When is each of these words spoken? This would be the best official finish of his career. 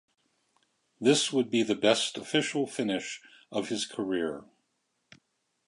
This 0.99 1.31
would 1.31 1.51
be 1.51 1.61
the 1.61 1.75
best 1.75 2.17
official 2.17 2.65
finish 2.65 3.21
of 3.51 3.69
his 3.69 3.85
career. 3.85 4.45